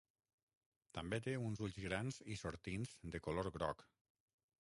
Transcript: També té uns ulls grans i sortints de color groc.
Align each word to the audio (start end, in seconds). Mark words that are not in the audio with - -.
També 0.97 1.19
té 1.27 1.35
uns 1.49 1.61
ulls 1.67 1.77
grans 1.83 2.17
i 2.35 2.39
sortints 2.45 2.97
de 3.17 3.23
color 3.27 3.53
groc. 3.59 3.85